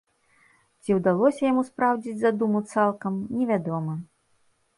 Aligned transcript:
Ці 0.81 0.95
ўдалося 0.99 1.41
яму 1.51 1.63
спраўдзіць 1.69 2.15
задуму 2.23 2.63
цалкам, 2.73 3.13
невядома. 3.41 3.93